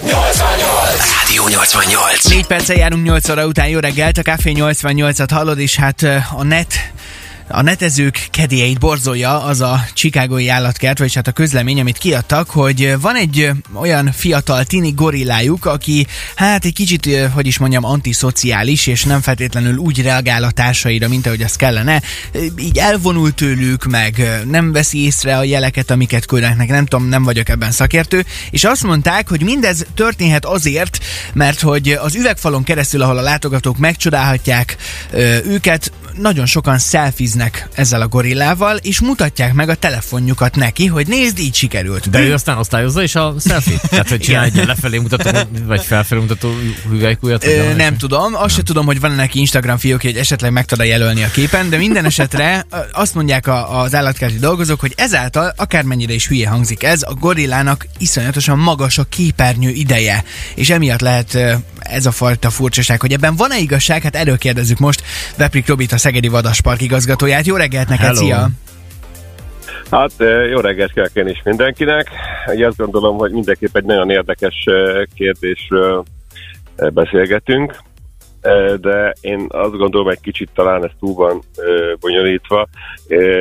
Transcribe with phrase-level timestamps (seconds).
[0.00, 2.28] Rádió 88.
[2.28, 6.02] 4 perccel járunk 8 óra után, jó reggelt, a Café 88-at hallod, és hát
[6.36, 6.92] a net
[7.48, 12.94] a netezők kedélyeit borzolja az a chicagói állatkert, vagyis hát a közlemény, amit kiadtak, hogy
[13.00, 19.04] van egy olyan fiatal tini gorillájuk, aki hát egy kicsit, hogy is mondjam, antiszociális, és
[19.04, 22.02] nem feltétlenül úgy reagál a társaira, mint ahogy az kellene.
[22.58, 27.48] Így elvonul tőlük, meg nem veszi észre a jeleket, amiket küldenek, nem tudom, nem vagyok
[27.48, 30.98] ebben szakértő, és azt mondták, hogy mindez történhet azért,
[31.34, 34.76] mert hogy az üvegfalon keresztül, ahol a látogatók megcsodálhatják
[35.44, 41.38] őket, nagyon sokan szelfiznek ezzel a gorillával, és mutatják meg a telefonjukat neki, hogy nézd,
[41.38, 42.10] így sikerült.
[42.10, 43.78] De ő aztán osztályozza is a selfie?
[43.90, 45.30] Tehát, hogy csinál egy lefelé mutató,
[45.66, 46.54] vagy felfelé mutató
[46.88, 47.46] hüvelykújat?
[47.76, 51.22] nem tudom, azt se tudom, hogy van neki Instagram fiók, hogy esetleg meg tudja jelölni
[51.22, 56.28] a képen, de minden esetre azt mondják a, az állatkerti dolgozók, hogy ezáltal, akármennyire is
[56.28, 60.24] hülye hangzik ez, a gorillának iszonyatosan magas a képernyő ideje,
[60.54, 61.38] és emiatt lehet
[61.82, 64.02] ez a fajta furcsaság, hogy ebben van-e igazság?
[64.02, 65.02] Hát erről kérdezzük most
[65.36, 67.46] Veprik Robit, a Szegedi Vadaspark igazgatóját.
[67.46, 68.18] Jó reggelt neked, Hello.
[68.18, 68.48] szia!
[69.92, 72.08] Hát eh, jó reggelt én is mindenkinek.
[72.46, 76.04] Ugye azt gondolom, hogy mindenképp egy nagyon érdekes eh, kérdésről
[76.76, 77.76] eh, beszélgetünk,
[78.80, 81.42] de én azt gondolom, egy kicsit talán ez túl van
[82.00, 82.68] bonyolítva,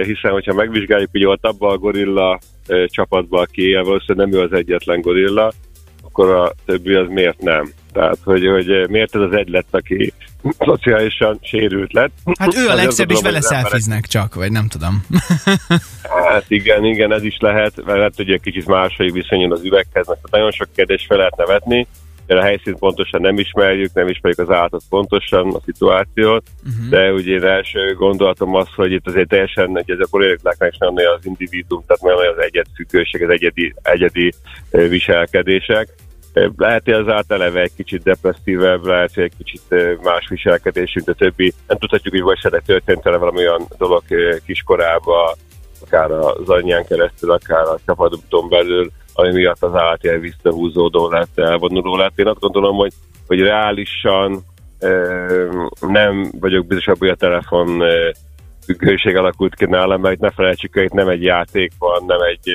[0.03, 2.39] hiszen hogyha megvizsgáljuk, ugye ott abban a gorilla
[2.85, 5.51] csapatban, aki él, valószínűleg nem ő az egyetlen gorilla,
[6.03, 7.71] akkor a többi az miért nem?
[7.93, 10.13] Tehát, hogy, hogy eh, miért ez az egy lett, aki
[10.59, 12.11] szociálisan sérült lett.
[12.39, 15.05] Hát ő a legszebb, és vele szelfiznek csak, vagy nem tudom.
[16.21, 20.07] Hát igen, igen, ez is lehet, mert lehet, hogy egy kicsit máshogy viszonyul az üveghez,
[20.07, 21.87] mert nagyon sok kérdés fel lehet nevetni,
[22.25, 26.89] de a helyszínt pontosan nem ismerjük, nem ismerjük az állatot pontosan, a szituációt, uh-huh.
[26.89, 30.77] de ugye én első gondolatom az, hogy itt azért teljesen, hogy ez a kollégáknak is
[30.77, 34.33] nagyon nagy az individuum, tehát nagyon nagy az egyedfüggőség, az egyedi, egyedi
[34.71, 35.87] ö, viselkedések.
[36.57, 39.61] Lehet, hogy az állt eleve egy kicsit depresszívebb, lehet, hogy egy kicsit
[40.03, 41.53] más viselkedésünk, de többi.
[41.67, 45.35] Nem tudhatjuk, hogy vagy történt vele valami olyan dolog ö, kiskorában,
[45.85, 51.95] akár az anyján keresztül, akár a csapaton belül, ami miatt az állat visszahúzódó lett, elvonuló
[51.95, 52.19] lett.
[52.19, 52.93] Én azt gondolom, hogy,
[53.27, 54.43] hogy reálisan
[55.79, 57.83] nem vagyok biztos abban, hogy a telefon
[58.65, 62.51] függőség alakult ki nálam, mert ne felejtsük, hogy itt nem egy játék van, nem egy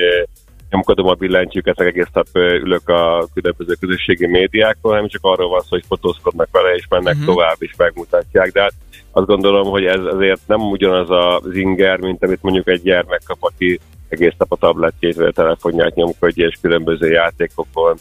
[0.71, 5.61] nyomkodom a billentyűket, meg egész nap ülök a különböző közösségi médiákon, hanem csak arról van
[5.61, 7.35] szó, hogy fotózkodnak vele, és mennek uh-huh.
[7.35, 8.53] tovább, és megmutatják.
[8.53, 8.75] De hát
[9.11, 13.39] azt gondolom, hogy ez azért nem ugyanaz az inger, mint amit mondjuk egy gyermek kap,
[13.41, 17.97] aki egész nap a tabletjét vagy a telefonját nyomkodja, és különböző játékokon,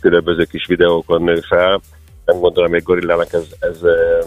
[0.00, 1.80] különböző kis videókon nő fel.
[2.24, 4.26] Nem gondolom, hogy gorillának ez, ez eh,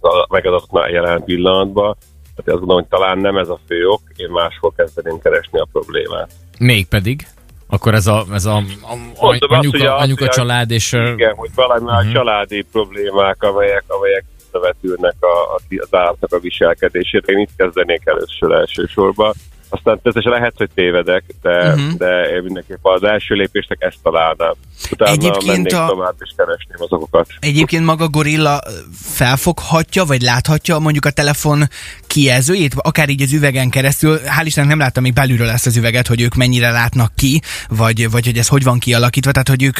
[0.00, 1.96] a megadottna jelen pillanatban.
[2.36, 5.68] Tehát azt gondolom, hogy talán nem ez a fő ok, én máshol kezdeném keresni a
[5.72, 6.30] problémát.
[6.58, 7.26] Mégpedig?
[7.66, 10.92] Akkor ez a, ez a, a, Mondom azt, anyuka, az, anyuka hogy a- család és...
[10.92, 12.00] Igen, hogy valami uh-huh.
[12.00, 12.08] Mhm.
[12.08, 17.32] a családi problémák, amelyek, amelyek visszavetülnek a, a, az állatnak a viselkedésére.
[17.32, 19.32] Én itt kezdenék először elsősorban.
[19.68, 21.92] Aztán természetesen lehet, hogy tévedek, de, uh-huh.
[21.92, 24.52] de én mindenképp az első lépésnek ezt találnám.
[24.90, 27.26] Utána Egyébként mennék a- tovább és keresném az okokat.
[27.40, 28.60] Egyébként maga a gorilla
[29.02, 31.62] felfoghatja, vagy láthatja mondjuk a telefon
[32.06, 34.18] kijelzőjét, akár így az üvegen keresztül.
[34.18, 38.10] Hál' Istennek nem láttam még belülről ezt az üveget, hogy ők mennyire látnak ki, vagy,
[38.10, 39.78] vagy hogy ez hogy van kialakítva, tehát hogy ők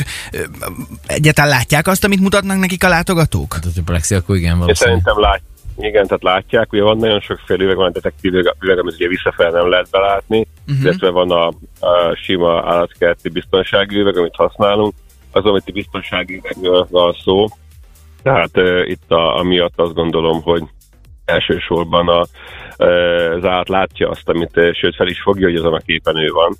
[1.06, 3.52] egyáltalán látják azt, amit mutatnak nekik a látogatók?
[3.54, 5.02] Hát, hogyha plexi, akkor igen, Én valószínűleg.
[5.02, 5.40] szerintem lát,
[5.78, 9.68] igen, tehát látják, ugye van nagyon sokféle üveg, van detektív üveg, amit ugye visszafelé nem
[9.68, 10.84] lehet belátni, uh-huh.
[10.84, 11.46] illetve van a,
[11.86, 14.94] a sima állatkerti biztonsági üveg, amit használunk,
[15.32, 17.46] az, amit biztonsági üvegről van szó.
[18.22, 20.62] Tehát uh, itt a, amiatt azt gondolom, hogy
[21.24, 22.20] elsősorban a,
[22.78, 26.16] uh, az állat látja azt, amit, uh, sőt fel is fogja, hogy azon a képen
[26.16, 26.56] ő van.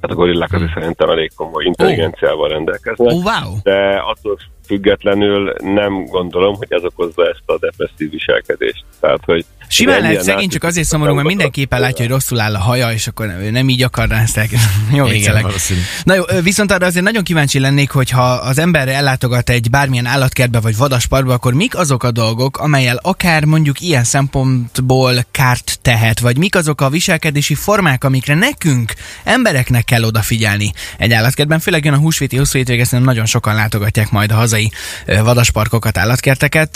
[0.00, 3.56] Tehát a gorillák azért szerintem elég komoly intelligenciával rendelkeznek Oh, wow!
[3.62, 8.84] de attól függetlenül nem gondolom, hogy ez okozza ezt a depresszív viselkedést.
[9.00, 12.58] Tehát, hogy Simán lehet szegény, csak azért szomorú, mert mindenképpen látja, hogy rosszul áll a
[12.58, 14.72] haja, és akkor ő nem így akarná ezt elkezdeni.
[14.96, 15.04] Jó,
[15.42, 15.80] valószínű.
[16.04, 20.06] Na jó, viszont arra azért nagyon kíváncsi lennék, hogy ha az ember ellátogat egy bármilyen
[20.06, 26.20] állatkertbe vagy vadasparkba, akkor mik azok a dolgok, amelyel akár mondjuk ilyen szempontból kárt tehet,
[26.20, 31.94] vagy mik azok a viselkedési formák, amikre nekünk, embereknek kell odafigyelni egy állatkertben, főleg jön
[31.94, 34.70] a húsvéti hosszú szerintem nagyon sokan látogatják majd a hazai
[35.06, 36.70] vadasparkokat, állatkerteket.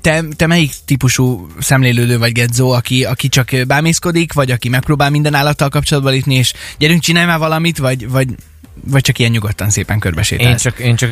[0.00, 5.34] Te, te melyik típusú szemlélődő vagy gedzó, aki, aki csak bámészkodik, vagy aki megpróbál minden
[5.34, 8.28] állattal kapcsolatban lépni, és gyerünk, csinálj már valamit, vagy, vagy
[8.84, 10.50] vagy csak ilyen nyugodtan szépen körbesétálsz?
[10.50, 11.10] Én csak, én csak,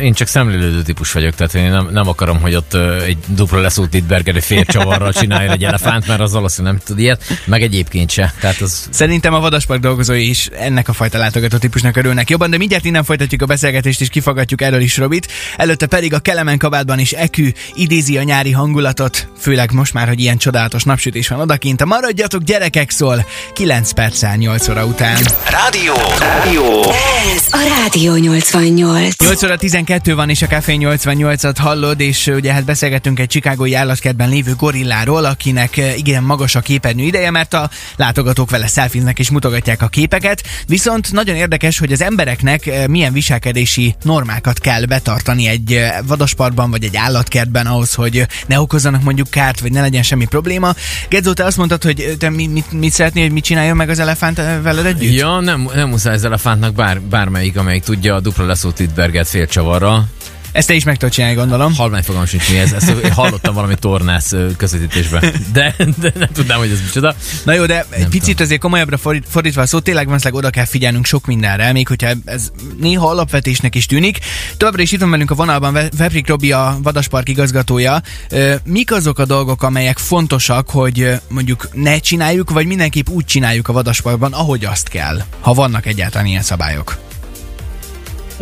[0.00, 2.74] én csak szemlélődő típus vagyok, tehát én nem, nem akarom, hogy ott
[3.04, 7.42] egy dupla leszúrt itt bergeri fércsavarral csináljon egy elefánt, mert az valószínűleg nem tud ilyet,
[7.44, 8.34] meg egyébként se.
[8.40, 8.88] Tehát az...
[8.90, 13.04] Szerintem a vadaspark dolgozói is ennek a fajta látogató típusnak örülnek jobban, de mindjárt innen
[13.04, 15.32] folytatjuk a beszélgetést és kifogatjuk erről is Robit.
[15.56, 20.20] Előtte pedig a Kelemen kabátban is Ekü idézi a nyári hangulatot, főleg most már, hogy
[20.20, 21.80] ilyen csodálatos napsütés van odakint.
[21.80, 25.16] A maradjatok gyerekek szól 9 perccel 8 óra után.
[25.50, 25.94] Rádió!
[26.18, 26.82] Rádió!
[27.94, 29.24] Rádió 88.
[29.24, 33.74] 8 óra 12 van és a Café 88-at hallod, és ugye hát beszélgettünk egy chicagói
[33.74, 39.30] állatkertben lévő gorilláról, akinek igen magas a képernyő ideje, mert a látogatók vele szelfiznek és
[39.30, 40.42] mutogatják a képeket.
[40.66, 46.96] Viszont nagyon érdekes, hogy az embereknek milyen viselkedési normákat kell betartani egy vadasparkban vagy egy
[46.96, 50.74] állatkertben ahhoz, hogy ne okozzanak mondjuk kárt, vagy ne legyen semmi probléma.
[51.08, 53.98] Gedzo, te azt mondtad, hogy te mit, mit, mit szeretnél, hogy mit csináljon meg az
[53.98, 55.14] elefánt veled együtt?
[55.14, 60.06] Ja, nem, nem muszáj az elefántnak bár, bármelyik, amelyik tudja a dupla leszólt Titberget félcsavarra.
[60.52, 61.74] Ezt te is meg tudod csinálni, gondolom.
[61.74, 62.72] Halmány fogalmam sincs mi ez.
[62.72, 65.34] Ezt én hallottam valami tornász közvetítésben.
[65.52, 67.14] De, de nem tudnám, hogy ez micsoda.
[67.44, 68.42] Na jó, de egy nem picit tudom.
[68.44, 68.98] azért komolyabbra
[69.28, 72.50] fordítva a szó, tényleg valószínűleg oda kell figyelnünk sok mindenre, még hogyha ez
[72.80, 74.18] néha alapvetésnek is tűnik.
[74.56, 78.00] Továbbra is itt van velünk a vonalban Veprik Robi, a Vadaspark igazgatója.
[78.64, 83.72] Mik azok a dolgok, amelyek fontosak, hogy mondjuk ne csináljuk, vagy mindenképp úgy csináljuk a
[83.72, 86.98] Vadasparkban, ahogy azt kell, ha vannak egyáltalán ilyen szabályok?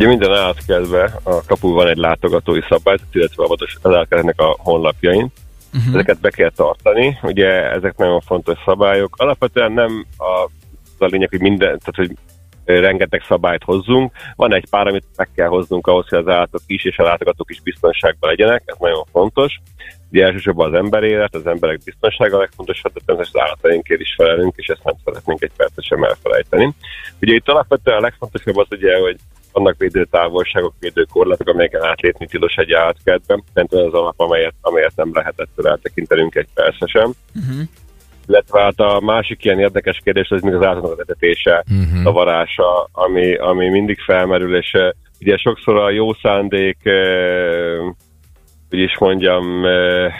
[0.01, 3.43] Ugye minden átkezve a kapu van egy látogatói szabályzat, illetve
[3.81, 5.31] az átkeznek a honlapjain.
[5.73, 5.93] Uh-huh.
[5.93, 9.15] Ezeket be kell tartani, ugye ezek nagyon fontos szabályok.
[9.17, 10.43] Alapvetően nem a,
[10.97, 12.11] az a lényeg, hogy minden, tehát hogy
[12.65, 14.11] rengeteg szabályt hozzunk.
[14.35, 17.49] Van egy pár, amit meg kell hoznunk ahhoz, hogy az állatok is és a látogatók
[17.51, 19.59] is biztonságban legyenek, ez nagyon fontos.
[20.11, 24.13] Ugye elsősorban az ember élet, az emberek biztonsága a legfontosabb, de természetesen az állatainkért is
[24.17, 26.73] felelünk, és ezt nem szeretnénk egy percet sem elfelejteni.
[27.21, 29.17] Ugye itt alapvetően a legfontosabb az ugye, hogy
[29.51, 34.95] vannak védő távolságok, védő korlátok, amelyeken átlépni tilos egy állatkertben, fent az alap, amelyet, amelyet
[34.95, 37.11] nem lehetett eltekintenünk egy persze sem.
[37.35, 37.67] Uh-huh.
[38.27, 42.07] Illetve hát a másik ilyen érdekes kérdés, az még az állatnak az etetése, uh-huh.
[42.07, 44.89] a varása, ami, ami mindig felmerül, és uh,
[45.19, 47.95] ugye sokszor a jó szándék, uh,
[48.69, 50.13] hogy is mondjam, uh,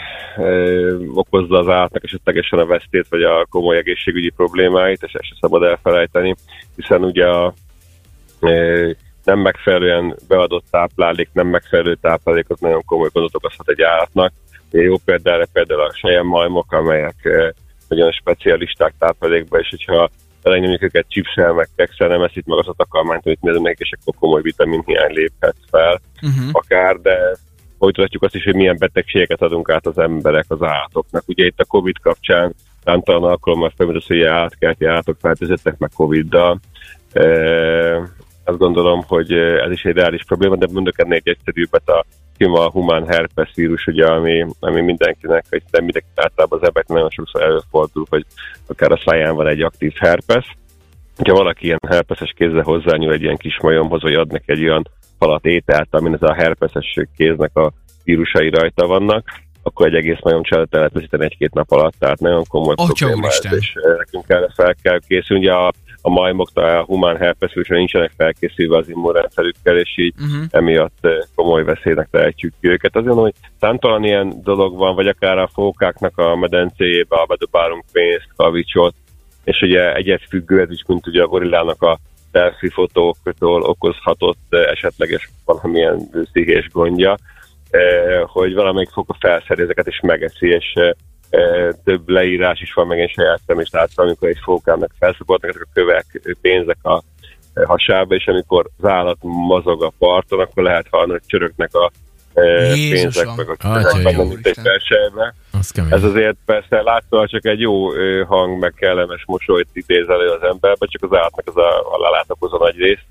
[1.14, 5.62] okozza az állatnak esetlegesen a vesztét, vagy a komoly egészségügyi problémáit, és ezt sem szabad
[5.62, 6.34] elfelejteni,
[6.76, 7.54] hiszen ugye a
[9.24, 14.32] nem megfelelően beadott táplálék, nem megfelelő táplálék, az nagyon komoly gondot okozhat egy állatnak.
[14.70, 17.48] Jó például például a majmok, amelyek eh,
[17.88, 20.10] nagyon specialisták táplálékba, és hogyha
[20.42, 23.92] elengedjük őket chipsel, meg keksel, nem eszik meg az a takarmányt, amit mi nekik, és
[24.00, 26.48] akkor komoly vitamin hiány léphet fel, uh-huh.
[26.52, 27.36] akár, de
[27.78, 31.22] folytatjuk azt is, hogy milyen betegségeket adunk át az emberek az állatoknak.
[31.26, 32.54] Ugye itt a Covid kapcsán
[32.84, 36.60] számtalan alkalommal felmerült, hogy állatkerti állatok fertőzöttek meg Covid-dal.
[38.44, 42.04] Azt gondolom, hogy ez is egy reális probléma, de mondok ennél egy egyszerűbbet a
[42.50, 47.10] a humán herpes vírus, ugye, ami, ami mindenkinek, vagy nem mindenki általában az ebben nagyon
[47.10, 48.26] sokszor előfordul, hogy
[48.66, 50.56] akár a száján van egy aktív herpes.
[51.24, 54.88] Ha valaki ilyen herpeses kézzel hozzányúl egy ilyen kis majomhoz, vagy ad neki egy olyan
[55.18, 57.72] falat ételt, amin ez a herpeses kéznek a
[58.04, 59.28] vírusai rajta vannak,
[59.62, 63.06] akkor egy egész majom családot el lehet veszíteni egy-két nap alatt, tehát nagyon komoly Atya
[63.06, 65.42] probléma ez, és nekünk kell, fel kell készülni.
[65.42, 65.72] Ugye a
[66.02, 70.44] a majmok, a humán herpesvírusra nincsenek felkészülve az immunrendszerükkel, és így uh-huh.
[70.50, 72.96] emiatt eh, komoly veszélynek tehetjük őket.
[72.96, 78.94] Azért hogy számtalan ilyen dolog van, vagy akár a fókáknak a medencéjébe bedobálunk pénzt, kavicsot,
[79.44, 81.98] és ugye egyet függő, ez is, mint ugye a gorillának a
[82.32, 87.16] selfie fotóktól okozhatott eh, esetleges valamilyen pszichés gondja,
[87.70, 90.74] eh, hogy valamelyik foka felszedi ezeket és megeszi, és
[91.84, 95.62] több leírás is van, meg én saját szem is láttam, amikor egy fókának felszokoltak ezek
[95.62, 97.02] a kövek, pénzek a
[97.64, 101.90] hasába, és amikor az állat mozog a parton, akkor lehet hallani, hogy csöröknek a
[102.72, 103.82] pénzek, meg a kövek.
[105.90, 107.88] Ez azért persze látszólag csak egy jó
[108.24, 112.58] hang, meg kellemes mosolyt idéz elő az emberbe, csak az állatnak az a halálát okozza
[112.58, 113.04] nagy részt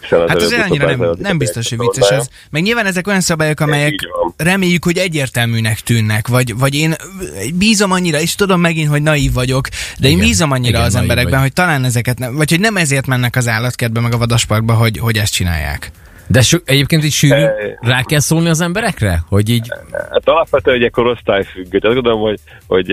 [0.00, 2.28] Hát az annyira nem, nem biztos, hogy vicces ez.
[2.50, 3.94] Meg nyilván ezek olyan szabályok, amelyek
[4.36, 6.94] reméljük, hogy egyértelműnek tűnnek, vagy, vagy én
[7.54, 10.94] bízom annyira, és tudom megint, hogy naív vagyok, de igen, én bízom annyira igen, az
[10.94, 11.40] emberekben, vagy.
[11.40, 14.98] hogy talán ezeket nem, vagy hogy nem ezért mennek az állatkertbe, meg a vadasparkba, hogy,
[14.98, 15.90] hogy ezt csinálják.
[16.26, 17.44] De so, egyébként így sűrű,
[17.80, 19.22] rá kell szólni az emberekre?
[19.28, 19.68] Hogy így...
[19.92, 21.78] Hát alapvetően egy korosztály függő.
[21.82, 22.90] Azt gondolom, hogy, hogy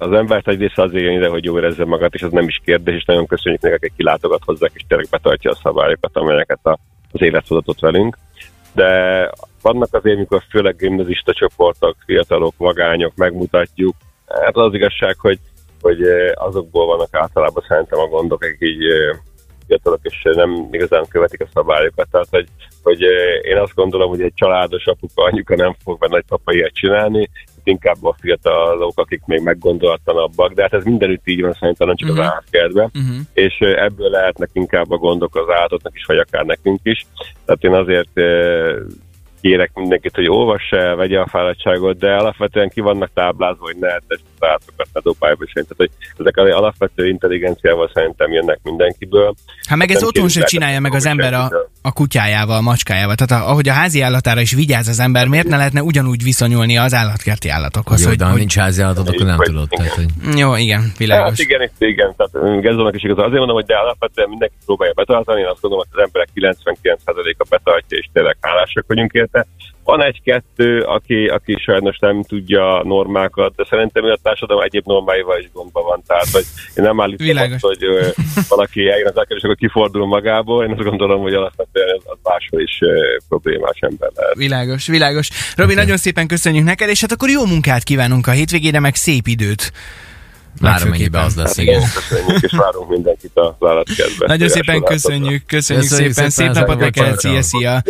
[0.00, 2.94] az embert egyrészt azért jön ide, hogy jól érezze magát, és az nem is kérdés,
[2.94, 6.78] és nagyon köszönjük nekik, aki kilátogat hozzák, és tényleg betartja a szabályokat, amelyeket a,
[7.12, 8.18] az élet hozatott velünk.
[8.74, 9.30] De
[9.62, 13.94] vannak azért, mikor főleg gimnazista csoportok, fiatalok, magányok, megmutatjuk.
[14.26, 15.38] Hát az, az igazság, hogy,
[15.80, 16.02] hogy
[16.34, 18.84] azokból vannak általában szerintem a gondok, akik így
[19.66, 22.08] fiatalok, és nem igazán követik a szabályokat.
[22.10, 22.46] Tehát, hogy,
[22.82, 23.00] hogy
[23.42, 27.28] én azt gondolom, hogy egy családos apuka, anyuka nem fog be nagypapa ilyet csinálni,
[27.66, 32.08] inkább a fiatalok, akik még meggondolattlanabbak, de hát ez mindenütt így van szerintem, nem csak
[32.08, 32.24] uh-huh.
[32.24, 33.16] az állatkertben, uh-huh.
[33.32, 37.06] és ebből lehetnek inkább a gondok az állatoknak is, vagy akár nekünk is.
[37.44, 38.20] Tehát én azért
[39.40, 43.98] kérek mindenkit, hogy olvassa el, vegye a fáradtságot, de alapvetően ki vannak táblázva, hogy ne
[43.98, 49.34] test állatokat ne dobálja Tehát, hogy ezek az alapvető intelligenciával szerintem jönnek mindenkiből.
[49.68, 51.50] Hát meg ez otthon sem csinálja meg az ember a,
[51.82, 53.14] a kutyájával, a macskájával.
[53.14, 56.94] Tehát ahogy a házi állatára is vigyáz az ember, miért ne lehetne ugyanúgy viszonyulni az
[56.94, 58.00] állatkerti állatokhoz?
[58.00, 58.38] Jó, hogy, de ha hogy...
[58.38, 59.68] nincs házi állatod, akkor nem tudod.
[59.68, 60.08] Tehát, hogy...
[60.36, 61.28] Jó, igen, világos.
[61.28, 63.18] Hát igen, igen, tehát Gezónak is igaz.
[63.18, 67.46] Azért mondom, hogy de alapvetően mindenki próbálja betartani, én azt gondolom, hogy az emberek 99%-a
[67.48, 69.46] betartja, és tényleg hálásak vagyunk érte.
[69.84, 75.48] Van egy-kettő, aki, aki sajnos nem tudja normákat, de szerintem a társadalom egyéb normáival is
[75.52, 76.02] gondban van.
[76.06, 76.44] Tehát, hogy
[76.74, 78.08] én nem állítom azt, hogy ö,
[78.48, 80.64] valaki eljön az és akkor kifordul magából.
[80.64, 84.34] Én azt gondolom, hogy alapvetően az máshol is ö, problémás ember lehet.
[84.36, 85.28] Világos, világos.
[85.56, 85.84] Robi, okay.
[85.84, 89.72] nagyon szépen köszönjük neked, és hát akkor jó munkát kívánunk a hétvégére, meg szép időt.
[90.60, 91.82] Már amennyiben az lesz, igen.
[91.94, 94.26] Köszönjük, és várunk mindenkit a állatkertbe.
[94.26, 97.82] Nagyon szépen köszönjük, köszönjük, köszönjük szépen, szép napot neked, szia, szia.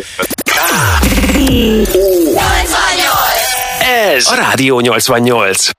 [4.14, 5.70] Ez a Rádió 88.